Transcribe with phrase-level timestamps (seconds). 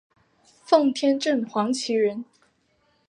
[0.65, 2.25] 奉天正黄旗人。